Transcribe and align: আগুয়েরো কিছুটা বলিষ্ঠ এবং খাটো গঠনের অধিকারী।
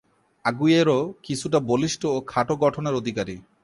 আগুয়েরো 0.45 0.97
কিছুটা 1.23 1.59
বলিষ্ঠ 1.61 2.01
এবং 2.05 2.21
খাটো 2.27 2.53
গঠনের 2.55 2.95
অধিকারী। 2.95 3.35